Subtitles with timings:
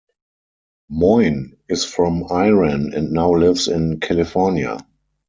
[0.89, 4.79] Moin is from Iran, and now lives in California.